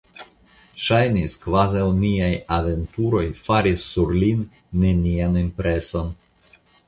Ŝajnis, 0.85 1.33
kvazaŭ 1.43 1.83
niaj 1.97 2.29
aventuroj 2.55 3.23
faris 3.41 3.83
sur 3.91 4.15
lin 4.23 4.41
nenian 4.85 5.39
impreson. 5.45 6.11